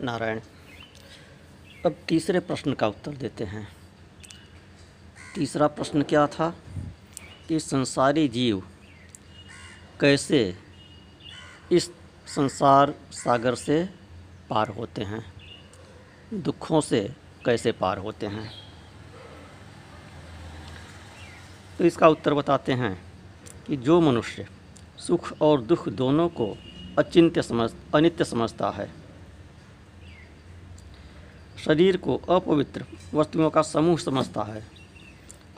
[0.00, 0.40] नारायण,
[1.86, 3.68] अब तीसरे प्रश्न का उत्तर देते हैं।
[5.34, 6.56] तीसरा प्रश्न क्या था
[7.48, 8.62] कि संसारी जीव
[10.00, 10.56] कैसे
[11.72, 11.90] इस
[12.26, 13.88] संसार सागर से
[14.50, 15.32] पार होते हैं?
[16.34, 17.14] दुखों से
[17.44, 18.50] कैसे पार होते हैं?
[21.78, 23.02] तो इसका उत्तर बताते हैं
[23.66, 24.46] कि जो मनुष्य
[24.98, 26.56] सुख और दुख दोनों को
[26.98, 28.99] अचिंत्य समझ, अनित्य समझता है
[31.64, 34.62] शरीर को अपवित्र वस्तुओं का समूह समझता है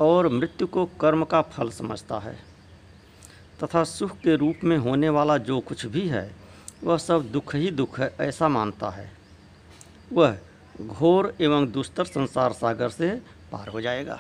[0.01, 2.35] और मृत्यु को कर्म का फल समझता है।
[3.63, 6.35] तथा सुख के रूप में होने वाला जो कुछ भी है,
[6.85, 9.13] वह सब दुख ही दुख है ऐसा मानता है।
[10.13, 10.39] वह
[10.81, 13.11] घोर एवं दुस्तर संसार सागर से
[13.53, 14.19] पार हो जाएगा।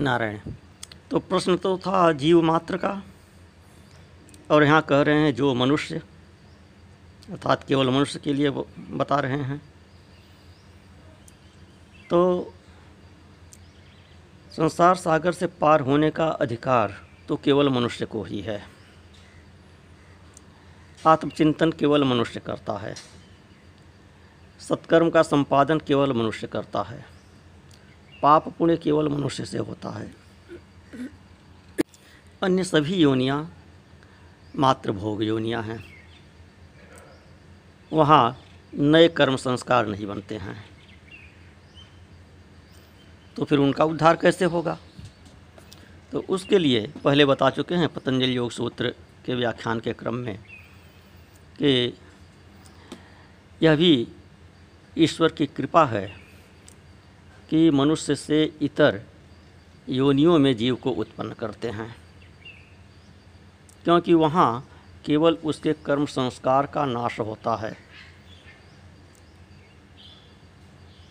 [0.00, 0.38] नारायण
[1.10, 3.02] तो प्रश्न तो था जीव मात्र का।
[4.50, 6.02] और यहाँ कह रहे हैं जो मनुष्य
[7.30, 9.62] अर्थात केवल मनुष्य के लिए बता रहे हैं।
[12.10, 12.52] तो
[14.52, 16.94] संसार सागर से पार होने का अधिकार
[17.28, 18.62] तो केवल मनुष्य को ही है।
[21.06, 22.94] आत्मचिंतन केवल मनुष्य करता है।
[24.60, 27.04] सत्कर्म का संपादन केवल मनुष्य करता है।
[28.22, 30.12] पाप पुण्य केवल मनुष्य से होता है।
[32.42, 33.56] अन्य सभी योनियाँ
[34.56, 35.89] मात्र भोग योनियाँ हैं।
[37.92, 38.42] वहाँ
[38.74, 40.64] नए कर्म संस्कार नहीं बनते हैं।
[43.36, 44.78] तो फिर उनका उद्धार कैसे होगा?
[46.12, 48.94] तो उसके लिए पहले बता चुके हैं पतंजलि योग सूत्र
[49.26, 50.38] के व्याख्यान के क्रम में
[51.58, 51.96] कि
[53.62, 54.08] यह भी
[54.98, 56.14] ईश्वर की कृपा है
[57.50, 59.02] कि मनुष्य से इतर
[59.88, 61.96] योनियों में जीव को उत्पन्न करते हैं।
[63.84, 64.69] क्योंकि वहाँ
[65.04, 67.76] केवल उसके कर्म संस्कार का नाश होता है।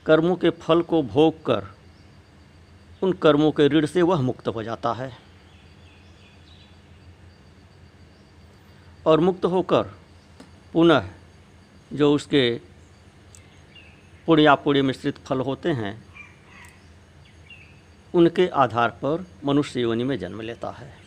[0.06, 1.66] कर्मों के फल को भोग कर,
[3.04, 5.18] उन कर्मों के ऋण से वह मुक्त हो जाता है।
[9.06, 9.84] और मुक्त होकर
[10.74, 11.10] पुनः
[11.94, 12.62] जो उसके
[14.28, 16.06] पुण्य मिश्रित फल होते हैं,
[18.14, 20.99] उनके आधार पर मनुष्य योनि में जन्म लेता है।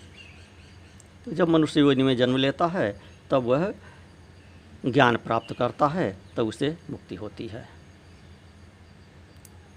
[1.25, 3.00] तो जब मनुष्य योनि में जन्म लेता है,
[3.31, 3.72] तब वह
[4.87, 7.69] ज्ञान प्राप्त करता है, तब उसे मुक्ति होती है।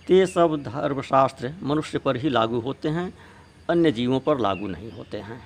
[0.08, 3.14] ते सब धर्मशास्त्र मनुष्य पर ही लागू होते हैं,
[3.70, 5.42] अन्य जीवों पर लागू नहीं होते हैं।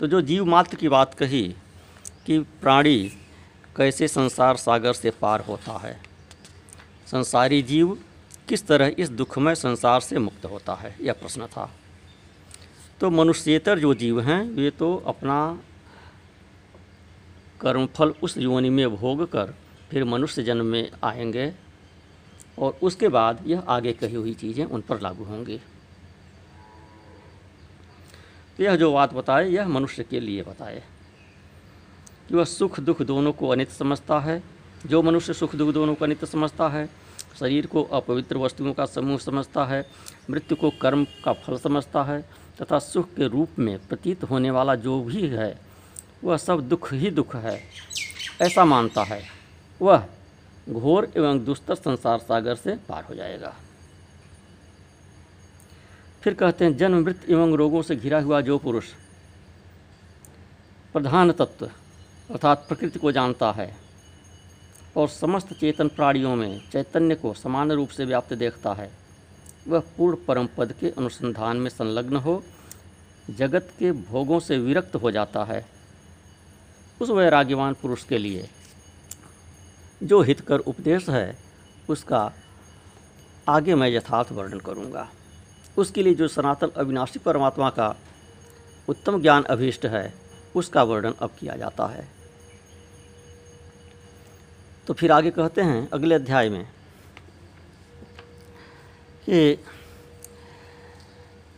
[0.00, 1.42] तो जो जीव मात्र की बात कही
[2.26, 2.98] कि प्राणी
[3.76, 6.00] कैसे संसार सागर से पार होता है,
[7.06, 7.98] संसारी जीव
[8.48, 11.70] किस तरह इस दुखमय संसार से मुक्त होता है, यह प्रश्न था।
[13.00, 15.60] तो मनुष्यतर जो जीव हैं, वे तो अपना
[17.60, 19.54] कर्मफल उस योनि में भोग कर
[19.90, 21.52] फिर मनुष्य जन्म में आएँगे
[22.58, 25.60] और उसके बाद यह आगे कही हुई चीज़ें उन पर लागू होंगी।
[28.56, 30.82] तो यह जो बात बताए, यह मनुष्य के लिए बताए
[32.28, 34.42] कि वह सुख दुख दोनों को अनित समझता है।
[34.86, 36.90] जो मनुष्य सुख दुख दोनों को अनित समझता है,
[37.40, 39.86] शरीर को अपवित्र वस्तुओं का समूह समझता है,
[40.30, 44.74] मृत्यु को कर्म का फल समझता है तथा सुख के रूप में प्रतीत होने वाला
[44.76, 45.58] जो भी है,
[46.24, 47.60] वह सब दुख ही दुख है,
[48.42, 49.22] ऐसा मानता है।
[49.80, 50.06] वह
[50.70, 53.54] घोर एवं दुस्तर संसार सागर से पार हो जाएगा।
[56.22, 58.84] फिर कहते हैं जन्म मृत्यु एवं रोगों से घिरा हुआ जो पुरुष
[60.94, 63.74] प्रधान तत्व अर्थात प्रकृति को जानता है
[64.96, 68.90] और समस्त चेतन प्राणियों में चैतन्य को समान रूप से व्याप्त देखता है
[69.68, 72.42] वह पूर्ण परम पद के अनुसंधान में संलग्न हो,
[73.30, 75.66] जगत के भोगों से विरक्त हो जाता है
[77.00, 78.48] उस वैराग्यवान पुरुष के लिए।
[80.02, 81.38] जो हितकर उपदेश है,
[81.88, 82.32] उसका
[83.48, 85.08] आगे मैं यथार्थ वर्णन करूँगा।
[85.78, 87.96] उसके लिए जो सनातन अविनाशी परमात्मा का
[88.88, 90.14] उत्तम ज्ञान अभीष्ट है,
[90.54, 92.08] उसका वर्णन अब किया जाता है।
[94.86, 96.68] तो फिर आगे कहते हैं, अगले अध्याय में।
[99.28, 99.64] कि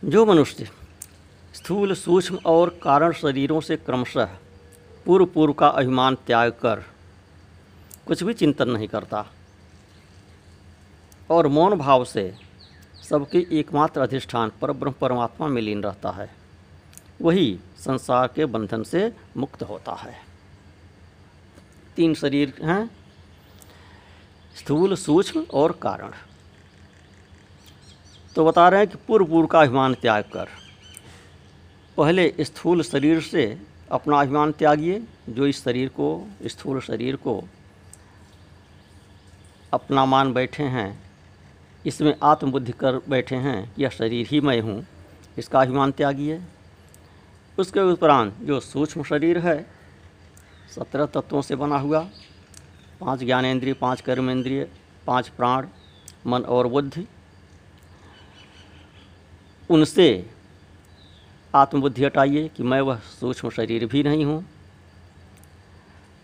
[0.03, 0.67] जो मनुष्य
[1.53, 4.29] स्थूल सूक्ष्म और कारण शरीरों से क्रमशः
[5.05, 6.83] पूर्व पूर्व का अभिमान त्याग कर
[8.07, 9.25] कुछ भी चिंतन नहीं करता
[11.29, 12.33] और मौन भाव से
[13.09, 16.29] सबके एकमात्र अधिष्ठान पर ब्रह्म परमात्मा में लीन रहता है,
[17.21, 20.15] वही संसार के बंधन से मुक्त होता है।
[21.95, 22.89] तीन शरीर हैं,
[24.55, 26.13] स्थूल सूक्ष्म और कारण।
[28.35, 30.47] तो बता रहे हैं कि पूर्व पूर्व का अभिमान त्याग कर।
[31.97, 33.43] पहले स्थूल शरीर से
[33.91, 37.43] अपना अभिमान त्यागिए, जो इस शरीर को, स्थूल शरीर को
[39.73, 40.99] अपना मान बैठे हैं,
[41.85, 44.85] इसमें आत्मबुद्धि कर बैठे हैं यह शरीर ही मैं हूँ,
[45.37, 46.41] इसका अभिमान त्यागिए।
[47.57, 49.61] उसके उपरांत जो सूक्ष्म शरीर है,
[50.75, 52.07] सत्रह तत्वों से बना हुआ,
[53.01, 54.67] पाँच ज्ञानेंद्रिय पाँच कर्मेंद्रिय
[55.07, 55.67] पाँच प्राण,
[56.27, 57.07] मन और बुद्धि
[59.71, 60.29] उनसे
[61.55, 64.45] आत्मबुद्धि हटाइए कि मैं वह सूक्ष्म शरीर भी नहीं हूँ।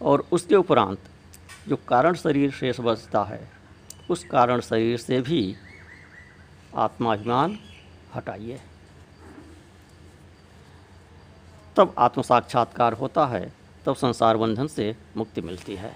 [0.02, 1.00] और उसके उपरांत
[1.68, 3.50] जो कारण शरीर शेष बचता है,
[4.10, 5.56] उस कारण शरीर से भी
[6.76, 7.60] आत्माभिमान
[8.16, 8.60] हटाइए।
[11.76, 13.54] तब आत्म साक्षात्कार होता है,
[13.86, 15.94] तब संसार बंधन से मुक्ति मिलती है।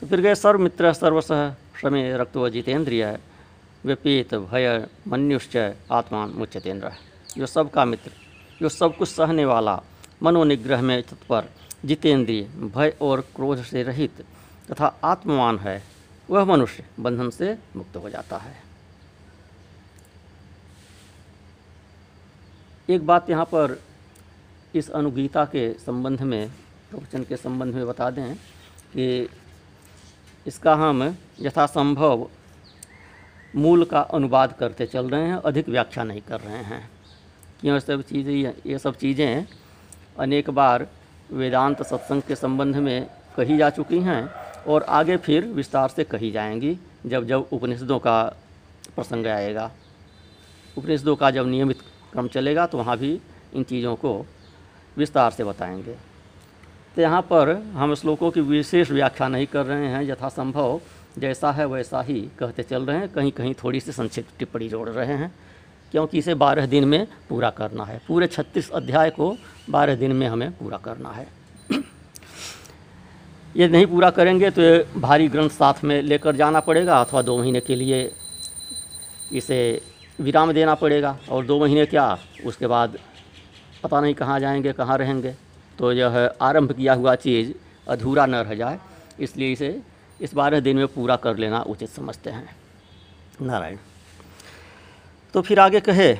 [0.00, 1.28] तो फिर गए सर्वमित्र सर्वस
[1.80, 3.18] श्रमे रक्तो जितेंद्रिय।
[3.84, 5.56] व्यपीत भय मन्युश्च
[5.92, 6.90] आत्मा मुच्यतेंद्र
[7.36, 8.10] जो सबका मित्र
[8.60, 9.80] जो सब कुछ सहने वाला
[10.22, 11.48] मनोनिग्रह में तत्पर
[11.84, 14.24] जितेंद्रिय, भय और क्रोध से रहित
[14.70, 15.82] तथा आत्मवान है,
[16.28, 18.56] वह मनुष्य बंधन से मुक्त हो जाता है।
[22.88, 23.78] एक बात यहाँ पर
[24.74, 26.50] इस अनुगीता के संबंध में,
[26.90, 28.34] प्रवचन के संबंध में बता दें
[28.92, 29.28] कि
[30.46, 31.02] इसका हम
[31.40, 32.28] यथासंभव
[33.58, 36.88] मूल का अनुवाद करते चल रहे हैं, अधिक व्याख्या नहीं कर रहे हैं।
[37.60, 39.46] क्यों सब चीज़ें, ये सब चीज़ें
[40.18, 40.86] अनेक बार
[41.32, 43.06] वेदांत सत्संग के संबंध में
[43.36, 44.22] कही जा चुकी हैं
[44.66, 48.22] और आगे फिर विस्तार से कही जाएँगी जब जब उपनिषदों का
[48.96, 49.70] प्रसंग आएगा।
[50.76, 51.80] उपनिषदों का जब नियमित
[52.12, 53.20] क्रम चलेगा तो वहाँ भी
[53.54, 54.14] इन चीज़ों को
[54.96, 55.94] विस्तार से बताएँगे।
[56.96, 60.80] तो यहाँ पर हम श्लोकों की विशेष व्याख्या नहीं कर रहे हैं, यथासंभव
[61.18, 64.88] जैसा है वैसा ही कहते चल रहे हैं कहीं कहीं थोड़ी सी संक्षिप्त टिप्पणी जोड़
[64.88, 65.32] रहे हैं,
[65.92, 69.36] क्योंकि इसे बारह दिन में पूरा करना है। पूरे छत्तीस अध्याय को
[69.70, 71.26] बारह दिन में हमें पूरा करना है।
[73.56, 74.62] ये नहीं पूरा करेंगे तो
[75.00, 78.10] भारी ग्रंथ साथ में लेकर जाना पड़ेगा, अथवा दो महीने के लिए
[79.32, 79.80] इसे
[80.18, 82.18] विराम देना पड़ेगा, और दो महीने क्या?
[82.46, 82.98] उसके बाद
[83.82, 85.34] पता नहीं कहाँ जाएँगे, कहाँ रहेंगे।
[85.78, 87.52] तो यह आरंभ किया हुआ चीज़
[87.86, 88.78] अधूरा न रह जाए,
[89.20, 89.80] इसलिए इसे
[90.20, 92.56] इस बारह दिन में पूरा कर लेना उचित समझते हैं।
[93.42, 93.76] नारायण।
[95.34, 96.14] तो फिर आगे कहे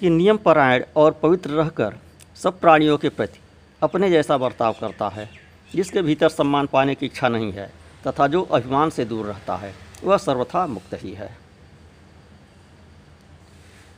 [0.00, 1.96] कि नियम परायण और पवित्र रहकर
[2.36, 3.40] सब प्राणियों के प्रति
[3.82, 5.28] अपने जैसा बर्ताव करता है,
[5.74, 7.72] जिसके भीतर सम्मान पाने की इच्छा नहीं है,
[8.06, 9.74] तथा जो अभिमान से दूर रहता है,
[10.04, 11.36] वह सर्वथा मुक्त ही है।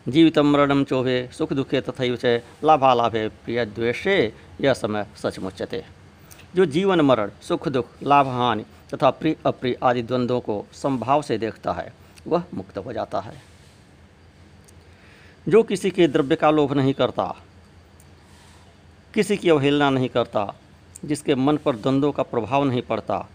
[0.09, 5.85] जीवित मरणम चोभे, सुख दुखे तथा च लाभालाभे प्रिय द्वेषे, यह समय सचमुचते
[6.57, 8.65] जो जीवन मरण, सुख दुख, लाभ हानि
[8.95, 11.93] तथा प्रिय अप्रिय आदि द्वंद्वों को संभाव से देखता है,
[12.27, 13.43] वह मुक्त हो जाता है।
[15.49, 17.35] जो किसी के द्रव्य का लोभ नहीं करता,
[19.15, 20.55] किसी की अवहेलना नहीं करता,
[21.05, 23.29] जिसके मन पर द्वंद्वों का प्रभाव नहीं पड़ता,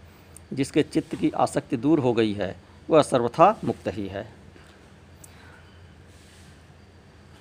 [0.52, 2.56] जिसके चित्त की आसक्ति दूर हो गई है,
[2.90, 4.32] वह सर्वथा मुक्त ही है।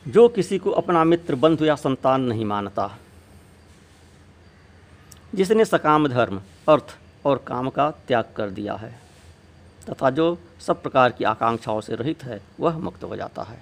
[0.07, 2.97] जो किसी को अपना मित्र, बंधु या संतान नहीं मानता,
[5.35, 8.91] जिसने सकाम धर्म, अर्थ और काम का त्याग कर दिया है,
[9.89, 13.61] तथा जो सब प्रकार की आकांक्षाओं से रहित है, वह मुक्त हो जाता है।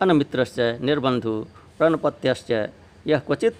[0.00, 1.46] अनमित्रश्च निर्बंधु,
[1.78, 2.50] प्रणपत्यश्च
[3.06, 3.56] यह क्वचित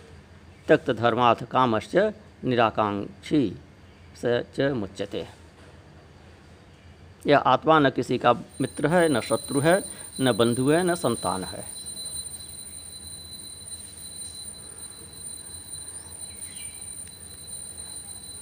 [0.69, 1.97] त्यक्त धर्माथ कामश्च
[2.45, 3.57] निराकांक्षी
[4.17, 5.27] से च मुच्यते।
[7.27, 9.83] यह आत्मा न किसी का मित्र है, न शत्रु है,
[10.21, 11.80] न बंधु है, न संतान है।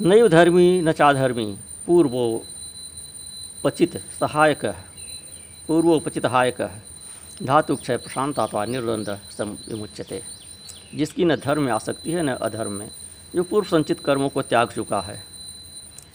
[0.01, 4.75] नैव धर्मी न चाधर्मी पूर्वोपचित सहायक
[5.69, 6.71] पूर्वोपचित सहायक
[7.43, 10.23] धातु क्षय प्रशांत आत्मा निर्द्वंद विमुच्यते।
[10.95, 12.91] जिसकी न धर्म में आसक्ति है, न अधर्म में,
[13.35, 15.23] जो पूर्व संचित कर्मों को त्याग चुका है।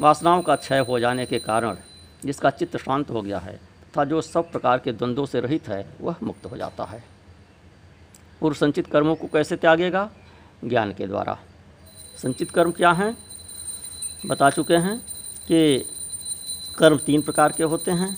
[0.02, 1.78] वासनाओं का क्षय हो जाने के कारण
[2.26, 5.90] जिसका चित्त शांत हो गया है, तथा जो सब प्रकार के द्वंद्वों से रहित है,
[6.02, 7.04] वह मुक्त हो जाता है।
[8.42, 10.12] पूर्व संचित कर्मों को कैसे त्यागेगा?
[10.66, 11.40] ज्ञान के द्वारा।
[12.18, 13.33] संचित कर्म क्या हैं?
[14.26, 14.98] बता चुके हैं
[15.48, 15.86] कि
[16.78, 18.18] कर्म तीन प्रकार के होते हैं।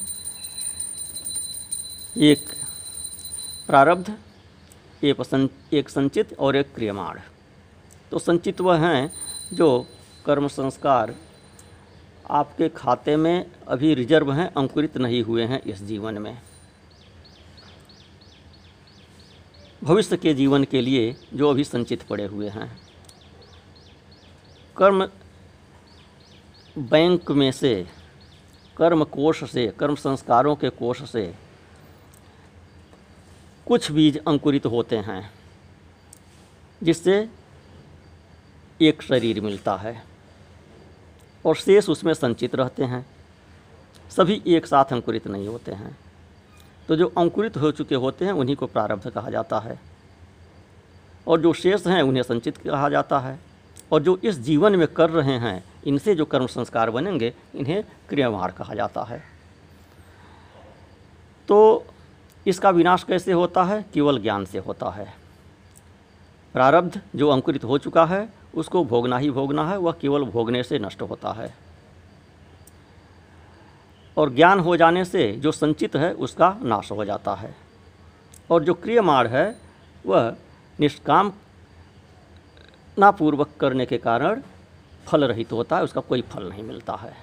[2.18, 2.46] एक
[3.68, 4.14] प्रारब्ध,
[5.04, 7.20] एक सं एक संचित और एक क्रियमाण।
[8.12, 9.12] तो संचित वह हैं
[9.54, 9.88] जो
[10.26, 11.16] कर्म संस्कार
[12.30, 16.42] आपके खाते में अभी रिज़र्व हैं, अंकुरित नहीं हुए हैं इस जीवन में।
[19.84, 22.70] भविष्य के जीवन के लिए जो अभी संचित पड़े हुए हैं।
[24.78, 25.08] कर्म
[26.78, 27.88] बैंक में से,
[28.78, 31.36] कर्म कोष से, कर्म संस्कारों के कोष से
[33.66, 35.32] कुछ बीज अंकुरित होते हैं,
[36.84, 37.30] जिससे
[38.82, 40.04] एक शरीर मिलता है
[41.46, 43.06] और शेष उसमें संचित रहते हैं।
[44.10, 45.98] सभी एक साथ अंकुरित नहीं होते हैं।
[46.88, 49.80] तो जो अंकुरित हो चुके होते हैं, उन्हीं को प्रारब्ध कहा जाता है।
[51.28, 53.55] और जो शेष हैं, उन्हें संचित कहा जाता है।
[53.92, 58.52] और जो इस जीवन में कर रहे हैं, इनसे जो कर्म संस्कार बनेंगे, इन्हें क्रियामार
[58.52, 59.24] कहा जाता है।
[61.48, 61.86] तो
[62.48, 63.86] इसका विनाश कैसे होता है?
[63.94, 65.14] केवल ज्ञान से होता है।
[66.54, 70.80] प्रारब्ध जो अंकुरित हो चुका है, उसको भोगना ही भोगना है, वह केवल भोगने से
[70.80, 71.54] नष्ट होता है।
[74.18, 77.56] और ज्ञान हो जाने से जो संचित है, उसका नाश हो जाता है।
[78.50, 79.62] और जो क्रियमाण है,
[80.06, 80.36] वह
[80.80, 81.34] निष्काम
[83.00, 84.42] नापूर्वक करने के कारण
[85.06, 87.18] फल रहित होता है, उसका कोई फल नहीं मिलता है।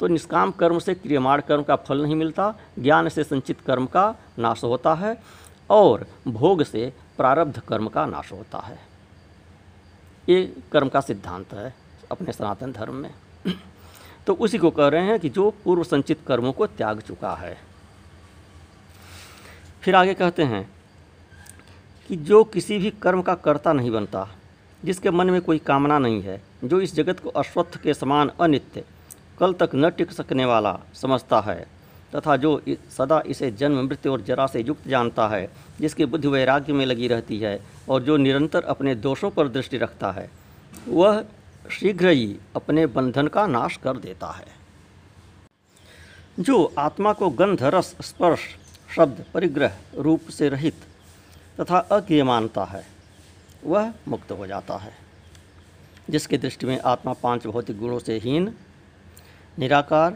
[0.00, 4.16] तो निष्काम कर्म से, क्रियमाण कर्म का फल नहीं मिलता, ज्ञान से संचित कर्म का
[4.38, 5.22] नाश होता है
[5.70, 8.78] और भोग से प्रारब्ध कर्म का नाश होता है।
[10.28, 11.74] ये कर्म का सिद्धांत है
[12.10, 13.14] अपने सनातन धर्म में।
[14.26, 17.58] तो उसी को कह रहे हैं कि जो पूर्व संचित कर्मों को त्याग चुका है।
[19.82, 20.77] फिर आगे कहते हैं
[22.08, 24.28] कि जो किसी भी कर्म का कर्ता नहीं बनता,
[24.84, 28.84] जिसके मन में कोई कामना नहीं है, जो इस जगत को अश्वत्थ के समान अनित्य,
[29.38, 31.66] कल तक न टिक सकने वाला समझता है,
[32.16, 32.62] तथा जो
[32.98, 35.50] सदा इसे जन्म मृत्यु और जरा से युक्त जानता है,
[35.80, 40.10] जिसकी बुद्धि वैराग्य में लगी रहती है और जो निरंतर अपने दोषों पर दृष्टि रखता
[40.10, 40.30] है,
[40.88, 41.24] वह
[41.70, 44.46] शीघ्र ही अपने बंधन का नाश कर देता है।
[46.40, 48.40] जो आत्मा को गंध रस स्पर्श,
[48.96, 50.74] शब्द, परिग्रह रूप से रहित
[51.58, 52.84] तथा अज्ञ मानता है,
[53.64, 54.92] वह मुक्त हो जाता है,
[56.10, 58.52] जिसके दृष्टि में आत्मा पाँच भौतिक गुणों से हीन,
[59.58, 60.10] निराकार,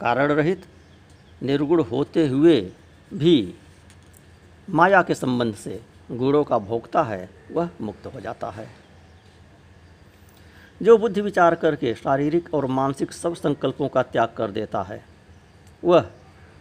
[0.00, 0.64] कारण रहित,
[1.42, 2.60] निर्गुण होते हुए
[3.12, 3.54] भी
[4.68, 8.68] माया के संबंध से गुणों का भोगता है, वह मुक्त हो जाता है।
[10.80, 15.04] जो बुद्धि विचार करके शारीरिक और मानसिक सब संकल्पों का त्याग कर देता है,
[15.82, 16.10] वह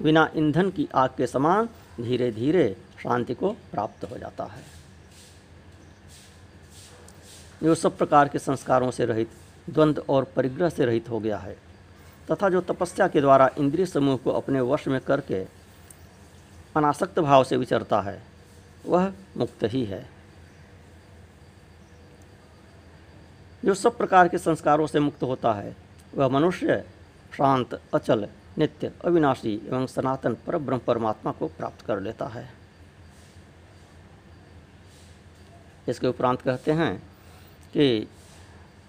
[0.01, 1.69] बिना ईंधन की आग के समान
[2.01, 4.63] धीरे धीरे शांति को प्राप्त हो जाता है।
[7.63, 9.29] जो सब प्रकार के संस्कारों से रहित
[9.69, 11.57] द्वंद्व और परिग्रह से रहित हो गया है।
[12.31, 15.43] तथा जो तपस्या के द्वारा इंद्रिय समूह को अपने वश में करके
[16.75, 18.23] अनासक्त भाव से विचरता है,
[18.85, 20.09] वह मुक्त ही है।
[23.65, 25.75] जो सब प्रकार के संस्कारों से मुक्त होता है,
[26.15, 26.85] वह मनुष्य
[27.37, 28.27] शांत, अचल,
[28.57, 32.56] नित्य, अविनाशी एवं सनातन पर ब्रह्म परमात्मा को प्राप्त कर लेता है।
[35.87, 36.95] इसके उपरांत कहते हैं
[37.73, 38.07] कि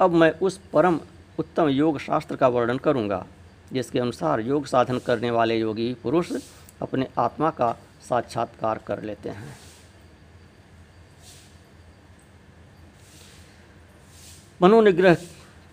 [0.00, 1.00] अब मैं उस परम
[1.38, 3.24] उत्तम योग शास्त्र का वर्णन करूँगा,
[3.72, 6.32] जिसके अनुसार योग साधन करने वाले योगी पुरुष
[6.82, 7.70] अपने आत्मा का
[8.08, 9.56] साक्षात्कार कर लेते हैं।
[14.62, 15.14] मनोनिग्रह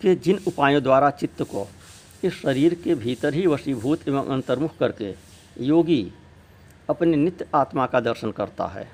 [0.01, 1.67] के जिन उपायों द्वारा चित्त को
[2.23, 5.13] इस शरीर के भीतर ही वशीभूत एवं अंतर्मुख करके
[5.59, 6.11] योगी
[6.89, 8.87] अपने नित्य आत्मा का दर्शन करता है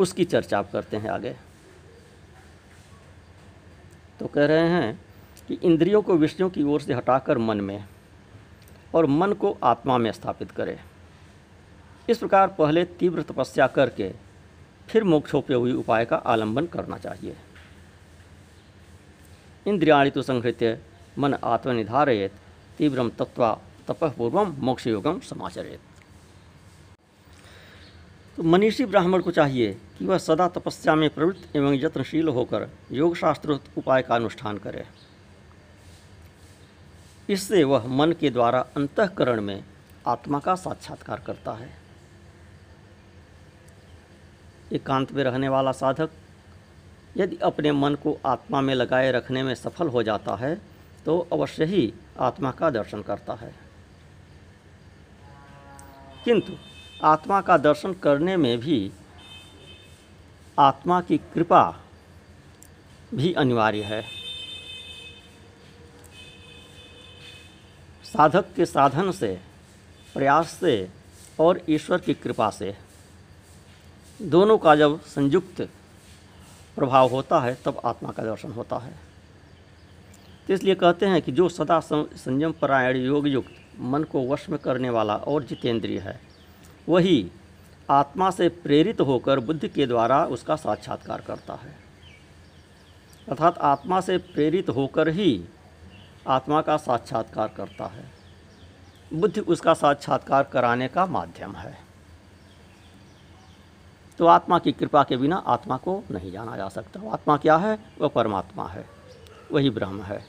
[0.00, 1.34] उसकी चर्चा आप करते हैं आगे।
[4.20, 5.00] तो कह रहे हैं
[5.48, 7.84] कि इंद्रियों को विषयों की ओर से हटाकर मन में
[8.94, 10.78] और मन को आत्मा में स्थापित करे।
[12.08, 14.12] इस प्रकार पहले तीव्र तपस्या करके
[14.88, 17.36] फिर मोक्षोपयोगी उपाय का आलंबन करना चाहिए।
[19.66, 20.78] इंद्रियाणि तो संहृत्य
[21.18, 22.32] मन आत्मनिधारयेत
[22.78, 23.58] तीव्रम तत्वा
[23.88, 25.80] तपपूर्व मोक्ष योगम समाचरित।
[28.36, 33.14] तो मनीषी ब्राह्मण को चाहिए कि वह सदा तपस्या में प्रवृत्त एवं यत्नशील होकर योग
[33.16, 34.84] शास्त्र उपाय का अनुष्ठान करे।
[37.28, 39.64] इससे वह मन के द्वारा अंतकरण में
[40.06, 41.70] आत्मा का साक्षात्कार करता है।
[44.72, 46.10] एकांत में रहने वाला साधक
[47.16, 50.54] यदि अपने मन को आत्मा में लगाए रखने में सफल हो जाता है
[51.06, 53.54] तो अवश्य ही आत्मा का दर्शन करता है।
[56.24, 56.52] किंतु
[57.02, 58.90] आत्मा का दर्शन करने में भी
[60.58, 61.80] आत्मा की कृपा
[63.14, 64.02] भी अनिवार्य है।
[68.04, 69.40] साधक के साधन से,
[70.14, 70.88] प्रयास से
[71.40, 72.76] और ईश्वर की कृपा से
[74.22, 75.60] दोनों का जब संयुक्त
[76.76, 78.92] प्रभाव होता है, तब आत्मा का दर्शन होता है।
[80.48, 84.58] तो इसलिए कहते हैं कि जो सदा संयम परायण योग युक्त मन को वश में
[84.58, 86.33] करने वाला और जितेंद्रिय है
[86.88, 87.30] वही
[87.90, 91.76] आत्मा से प्रेरित होकर बुद्धि के द्वारा उसका साक्षात्कार करता है।
[93.28, 95.44] अर्थात आत्मा से प्रेरित होकर ही
[96.28, 98.10] आत्मा का साक्षात्कार करता है।
[99.14, 101.78] बुद्धि उसका साक्षात्कार कराने का माध्यम है।
[104.18, 107.78] तो आत्मा की कृपा के बिना आत्मा को नहीं जाना जा सकता। आत्मा क्या है?
[108.00, 108.86] वह परमात्मा है।
[109.52, 110.24] वही ब्रह्म है।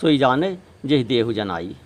[0.00, 1.76] सोई जाने जय देहु जनाई।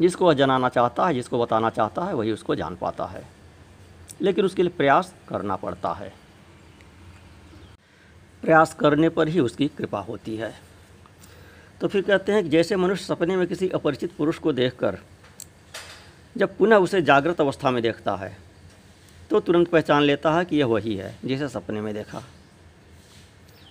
[0.00, 3.24] जिसको वह जनाना चाहता है, जिसको बताना चाहता है, वही उसको जान पाता है।
[4.20, 6.12] लेकिन उसके लिए प्रयास करना पड़ता है।
[8.42, 10.54] प्रयास करने पर ही उसकी कृपा होती है।
[11.80, 14.98] तो फिर कहते हैं कि जैसे मनुष्य सपने में किसी अपरिचित पुरुष को देखकर
[16.36, 18.36] जब पुनः उसे जागृत अवस्था में देखता है
[19.30, 22.22] तो तुरंत पहचान लेता है कि यह वही है जिसे सपने में देखा।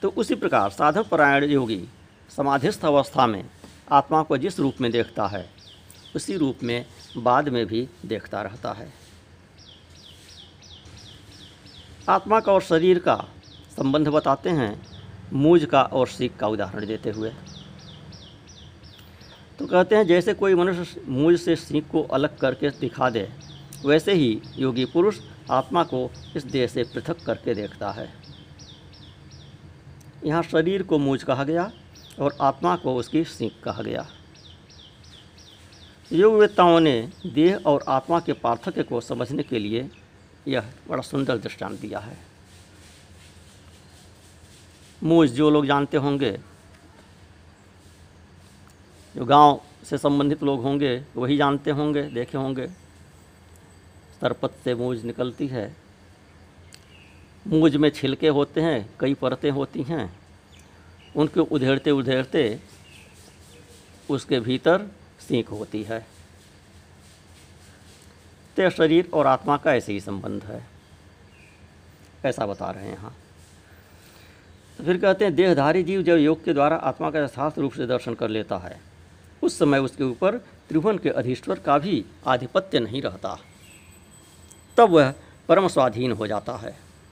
[0.01, 1.88] तो उसी प्रकार साधक परायण योगी
[2.29, 3.46] समाधिस्थ अवस्था में
[3.91, 5.55] आत्मा को जिस रूप में देखता है
[6.15, 6.86] उसी रूप में
[7.17, 8.88] बाद में भी देखता रहता है।
[12.10, 13.15] आत्मा का और शरीर का
[13.77, 14.81] संबंध बताते हैं,
[15.34, 17.31] मूज का और सीख का उदाहरण देते हुए।
[19.60, 23.27] तो कहते हैं, जैसे कोई मनुष्य मूज से सीख को अलग करके दिखा दे,
[23.86, 25.19] वैसे ही योगी पुरुष
[25.51, 28.10] आत्मा को इस देह से पृथक करके देखता है।
[30.25, 31.72] यहाँ शरीर को मूज कहा गया
[32.19, 34.05] और आत्मा को उसकी सीख कहा गया।
[36.12, 39.90] योगवेत्ताओं ने देह और आत्मा के पार्थक्य को समझने के लिए
[40.48, 42.18] यह बड़ा सुंदर दृष्टांत दिया है।
[45.04, 46.40] मूज जो लोग जानते होंगे,
[49.16, 52.68] जो गाँव से संबंधित लोग होंगे, वही जानते होंगे, देखे होंगे।
[54.22, 55.76] सरपत से मूज निकलती है।
[57.48, 60.20] मूज में छिलके होते हैं, कई परतें होती हैं।
[61.16, 62.60] उनको उधेड़ते उधेड़ते
[64.10, 64.88] उसके भीतर
[65.27, 66.00] सीख होती है।
[68.58, 70.65] तो शरीर और आत्मा का ऐसे ही संबंध है।
[72.25, 73.15] ऐसा बता रहे हैं यहाँ
[74.79, 77.86] तो फिर कहते हैं, देहधारी जीव जब योग के द्वारा आत्मा का यथार्थ रूप से
[77.88, 78.79] दर्शन कर लेता है,
[79.44, 80.38] उस समय उसके ऊपर
[80.70, 83.38] त्रिभुवन के अधीश्वर का भी आधिपत्य नहीं रहता।
[84.77, 85.13] तब वह
[85.50, 86.75] परम स्वाधीन हो जाता है।